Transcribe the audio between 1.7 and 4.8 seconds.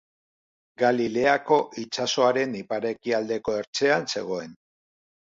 itsasoaren ipar-ekialdeko ertzean zegoen.